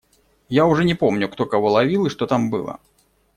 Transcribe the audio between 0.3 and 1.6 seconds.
Я уже не помню, кто